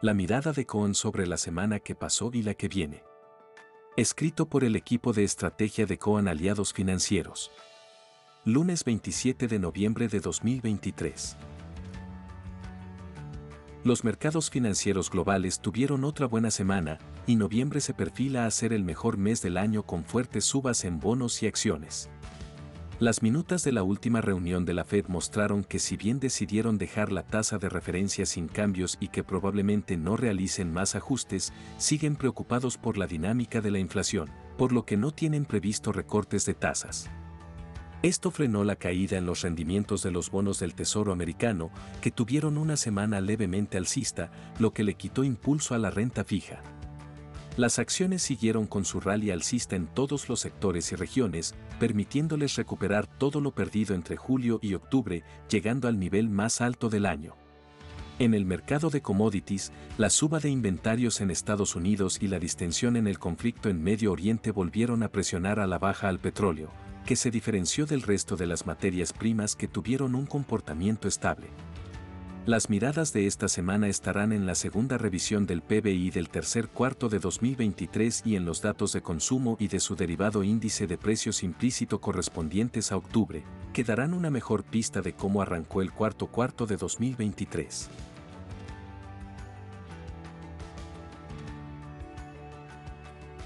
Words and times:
La 0.00 0.14
mirada 0.14 0.52
de 0.52 0.64
Cohen 0.64 0.94
sobre 0.94 1.26
la 1.26 1.36
semana 1.36 1.80
que 1.80 1.96
pasó 1.96 2.30
y 2.32 2.42
la 2.42 2.54
que 2.54 2.68
viene. 2.68 3.02
Escrito 3.96 4.48
por 4.48 4.62
el 4.62 4.76
equipo 4.76 5.12
de 5.12 5.24
estrategia 5.24 5.86
de 5.86 5.98
Cohen 5.98 6.28
Aliados 6.28 6.72
Financieros. 6.72 7.50
Lunes 8.44 8.84
27 8.84 9.48
de 9.48 9.58
noviembre 9.58 10.06
de 10.06 10.20
2023. 10.20 11.36
Los 13.82 14.04
mercados 14.04 14.50
financieros 14.50 15.10
globales 15.10 15.58
tuvieron 15.58 16.04
otra 16.04 16.26
buena 16.26 16.52
semana 16.52 16.98
y 17.26 17.34
noviembre 17.34 17.80
se 17.80 17.92
perfila 17.92 18.46
a 18.46 18.50
ser 18.52 18.72
el 18.72 18.84
mejor 18.84 19.16
mes 19.16 19.42
del 19.42 19.56
año 19.56 19.82
con 19.82 20.04
fuertes 20.04 20.44
subas 20.44 20.84
en 20.84 21.00
bonos 21.00 21.42
y 21.42 21.48
acciones. 21.48 22.08
Las 23.00 23.22
minutas 23.22 23.62
de 23.62 23.70
la 23.70 23.84
última 23.84 24.20
reunión 24.20 24.64
de 24.64 24.74
la 24.74 24.84
Fed 24.84 25.06
mostraron 25.06 25.62
que 25.62 25.78
si 25.78 25.96
bien 25.96 26.18
decidieron 26.18 26.78
dejar 26.78 27.12
la 27.12 27.22
tasa 27.22 27.56
de 27.56 27.68
referencia 27.68 28.26
sin 28.26 28.48
cambios 28.48 28.96
y 28.98 29.06
que 29.06 29.22
probablemente 29.22 29.96
no 29.96 30.16
realicen 30.16 30.72
más 30.72 30.96
ajustes, 30.96 31.52
siguen 31.76 32.16
preocupados 32.16 32.76
por 32.76 32.98
la 32.98 33.06
dinámica 33.06 33.60
de 33.60 33.70
la 33.70 33.78
inflación, 33.78 34.28
por 34.56 34.72
lo 34.72 34.84
que 34.84 34.96
no 34.96 35.12
tienen 35.12 35.44
previsto 35.44 35.92
recortes 35.92 36.44
de 36.44 36.54
tasas. 36.54 37.08
Esto 38.02 38.32
frenó 38.32 38.64
la 38.64 38.74
caída 38.74 39.16
en 39.16 39.26
los 39.26 39.42
rendimientos 39.42 40.02
de 40.02 40.10
los 40.10 40.32
bonos 40.32 40.58
del 40.58 40.74
Tesoro 40.74 41.12
americano, 41.12 41.70
que 42.00 42.10
tuvieron 42.10 42.58
una 42.58 42.76
semana 42.76 43.20
levemente 43.20 43.78
alcista, 43.78 44.32
lo 44.58 44.72
que 44.72 44.82
le 44.82 44.94
quitó 44.94 45.22
impulso 45.22 45.76
a 45.76 45.78
la 45.78 45.90
renta 45.90 46.24
fija. 46.24 46.62
Las 47.58 47.80
acciones 47.80 48.22
siguieron 48.22 48.68
con 48.68 48.84
su 48.84 49.00
rally 49.00 49.32
alcista 49.32 49.74
en 49.74 49.88
todos 49.88 50.28
los 50.28 50.38
sectores 50.38 50.92
y 50.92 50.94
regiones, 50.94 51.56
permitiéndoles 51.80 52.54
recuperar 52.54 53.08
todo 53.08 53.40
lo 53.40 53.50
perdido 53.50 53.96
entre 53.96 54.16
julio 54.16 54.60
y 54.62 54.74
octubre, 54.74 55.24
llegando 55.50 55.88
al 55.88 55.98
nivel 55.98 56.28
más 56.28 56.60
alto 56.60 56.88
del 56.88 57.04
año. 57.04 57.34
En 58.20 58.32
el 58.34 58.44
mercado 58.44 58.90
de 58.90 59.02
commodities, 59.02 59.72
la 59.96 60.08
suba 60.08 60.38
de 60.38 60.50
inventarios 60.50 61.20
en 61.20 61.32
Estados 61.32 61.74
Unidos 61.74 62.18
y 62.22 62.28
la 62.28 62.38
distensión 62.38 62.94
en 62.94 63.08
el 63.08 63.18
conflicto 63.18 63.68
en 63.68 63.82
Medio 63.82 64.12
Oriente 64.12 64.52
volvieron 64.52 65.02
a 65.02 65.08
presionar 65.08 65.58
a 65.58 65.66
la 65.66 65.80
baja 65.80 66.08
al 66.08 66.20
petróleo, 66.20 66.70
que 67.06 67.16
se 67.16 67.32
diferenció 67.32 67.86
del 67.86 68.02
resto 68.02 68.36
de 68.36 68.46
las 68.46 68.66
materias 68.66 69.12
primas 69.12 69.56
que 69.56 69.66
tuvieron 69.66 70.14
un 70.14 70.26
comportamiento 70.26 71.08
estable. 71.08 71.48
Las 72.48 72.70
miradas 72.70 73.12
de 73.12 73.26
esta 73.26 73.46
semana 73.46 73.88
estarán 73.88 74.32
en 74.32 74.46
la 74.46 74.54
segunda 74.54 74.96
revisión 74.96 75.44
del 75.44 75.60
PBI 75.60 76.08
del 76.08 76.30
tercer 76.30 76.68
cuarto 76.68 77.10
de 77.10 77.18
2023 77.18 78.22
y 78.24 78.36
en 78.36 78.46
los 78.46 78.62
datos 78.62 78.94
de 78.94 79.02
consumo 79.02 79.58
y 79.60 79.68
de 79.68 79.80
su 79.80 79.96
derivado 79.96 80.42
índice 80.42 80.86
de 80.86 80.96
precios 80.96 81.42
implícito 81.42 82.00
correspondientes 82.00 82.90
a 82.90 82.96
octubre, 82.96 83.44
que 83.74 83.84
darán 83.84 84.14
una 84.14 84.30
mejor 84.30 84.64
pista 84.64 85.02
de 85.02 85.12
cómo 85.12 85.42
arrancó 85.42 85.82
el 85.82 85.92
cuarto 85.92 86.28
cuarto 86.28 86.64
de 86.64 86.78
2023. 86.78 87.90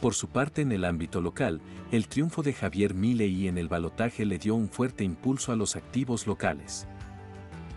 Por 0.00 0.14
su 0.14 0.28
parte 0.28 0.62
en 0.62 0.70
el 0.70 0.84
ámbito 0.84 1.20
local, 1.20 1.60
el 1.90 2.06
triunfo 2.06 2.44
de 2.44 2.52
Javier 2.52 2.94
Milei 2.94 3.48
en 3.48 3.58
el 3.58 3.66
balotaje 3.66 4.24
le 4.24 4.38
dio 4.38 4.54
un 4.54 4.68
fuerte 4.68 5.02
impulso 5.02 5.50
a 5.50 5.56
los 5.56 5.74
activos 5.74 6.28
locales 6.28 6.86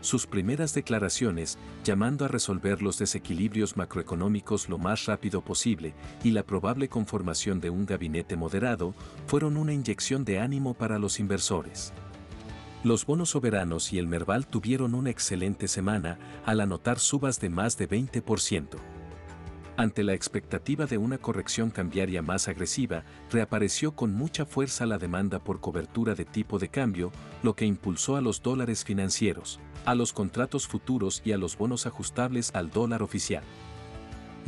sus 0.08 0.26
primeras 0.26 0.74
declaraciones, 0.74 1.58
llamando 1.84 2.24
a 2.24 2.30
resolver 2.30 2.82
los 2.82 2.98
desequilibrios 2.98 3.76
macroeconómicos 3.76 4.70
lo 4.70 4.78
más 4.78 5.06
rápido 5.06 5.42
posible 5.42 5.94
y 6.24 6.32
la 6.32 6.44
probable 6.44 6.88
conformación 6.88 7.60
de 7.60 7.70
un 7.70 7.86
gabinete 7.86 8.38
moderado, 8.38 8.96
fueron 9.28 9.58
una 9.58 9.74
inyección 9.74 10.24
de 10.24 10.40
ánimo 10.40 10.74
para 10.74 10.98
los 10.98 11.20
inversores. 11.20 11.94
Los 12.84 13.06
bonos 13.06 13.32
soberanos 13.32 13.92
y 13.92 14.00
el 14.00 14.08
Merval 14.08 14.48
tuvieron 14.48 14.96
una 14.96 15.10
excelente 15.10 15.68
semana 15.68 16.18
al 16.46 16.62
anotar 16.62 17.00
subas 17.00 17.40
de 17.42 17.50
más 17.50 17.78
de 17.78 17.90
20%. 17.90 18.97
Ante 19.78 20.04
la 20.04 20.16
expectativa 20.16 20.88
de 20.88 20.98
una 20.98 21.20
corrección 21.20 21.70
cambiaria 21.70 22.24
más 22.24 22.48
agresiva, 22.48 23.04
reapareció 23.30 23.92
con 23.92 24.12
mucha 24.12 24.44
fuerza 24.44 24.88
la 24.88 24.98
demanda 24.98 25.38
por 25.38 25.62
cobertura 25.62 26.16
de 26.16 26.26
tipo 26.26 26.58
de 26.58 26.70
cambio, 26.70 27.12
lo 27.44 27.56
que 27.56 27.66
impulsó 27.66 28.16
a 28.16 28.22
los 28.22 28.42
dólares 28.42 28.84
financieros, 28.84 29.60
a 29.86 29.94
los 29.94 30.14
contratos 30.14 30.68
futuros 30.68 31.22
y 31.24 31.32
a 31.32 31.38
los 31.38 31.60
bonos 31.60 31.86
ajustables 31.86 32.56
al 32.56 32.72
dólar 32.72 33.04
oficial. 33.04 33.44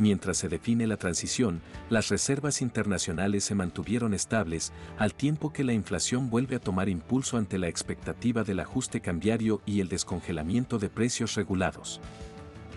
Mientras 0.00 0.38
se 0.38 0.48
define 0.48 0.88
la 0.88 0.96
transición, 0.96 1.60
las 1.90 2.08
reservas 2.08 2.60
internacionales 2.60 3.44
se 3.44 3.54
mantuvieron 3.54 4.14
estables, 4.14 4.72
al 4.98 5.14
tiempo 5.14 5.52
que 5.52 5.62
la 5.62 5.74
inflación 5.74 6.28
vuelve 6.28 6.56
a 6.56 6.60
tomar 6.60 6.88
impulso 6.88 7.36
ante 7.36 7.56
la 7.56 7.68
expectativa 7.68 8.42
del 8.42 8.58
ajuste 8.58 9.00
cambiario 9.00 9.60
y 9.64 9.80
el 9.80 9.88
descongelamiento 9.88 10.80
de 10.80 10.88
precios 10.88 11.36
regulados. 11.36 12.00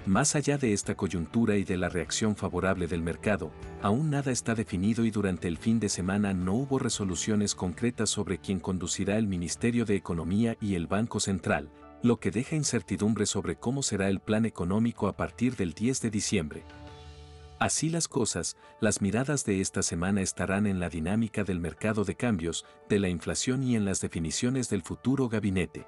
Más 0.06 0.36
allá 0.36 0.58
de 0.58 0.74
esta 0.74 0.96
coyuntura 0.96 1.56
y 1.56 1.64
de 1.64 1.78
la 1.78 1.88
reacción 1.88 2.36
favorable 2.36 2.88
del 2.88 3.02
mercado, 3.02 3.53
aún 3.81 4.09
nada 4.09 4.34
está 4.34 4.53
definido 4.53 5.06
y 5.06 5.12
durante 5.12 5.47
el 5.47 5.58
fin 5.58 5.80
de 5.80 5.88
semana 5.88 6.34
no 6.34 6.56
hubo 6.56 6.78
resoluciones 6.78 7.56
concretas 7.56 8.09
sobre 8.09 8.38
quién 8.38 8.59
conducirá 8.59 9.18
el 9.18 9.28
Ministerio 9.28 9.86
de 9.86 9.96
Economía 9.96 10.58
y 10.59 10.75
el 10.75 10.88
Banco 10.88 11.22
Central, 11.22 11.69
lo 12.02 12.19
que 12.19 12.31
deja 12.31 12.58
incertidumbre 12.58 13.25
sobre 13.25 13.56
cómo 13.56 13.81
será 13.81 14.09
el 14.09 14.19
plan 14.19 14.46
económico 14.46 15.08
a 15.08 15.16
partir 15.16 15.56
del 15.56 15.74
10 15.74 16.02
de 16.02 16.09
diciembre. 16.09 16.64
Así 17.58 17.88
las 17.88 18.09
cosas, 18.09 18.58
las 18.81 19.02
miradas 19.02 19.46
de 19.46 19.62
esta 19.62 19.84
semana 19.84 20.20
estarán 20.22 20.68
en 20.68 20.81
la 20.81 20.90
dinámica 20.90 21.46
del 21.46 21.62
mercado 21.62 22.03
de 22.03 22.16
cambios, 22.16 22.66
de 22.90 23.00
la 23.00 23.08
inflación 23.08 23.64
y 23.64 23.78
en 23.78 23.85
las 23.85 24.02
definiciones 24.02 24.70
del 24.70 24.81
futuro 24.81 25.30
gabinete. 25.30 25.88